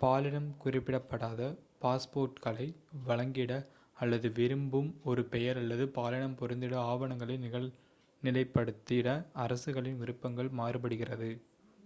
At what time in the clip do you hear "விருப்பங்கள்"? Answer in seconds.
10.04-10.56